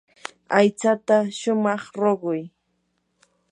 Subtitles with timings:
[0.57, 2.41] aychata shumaq ruquy.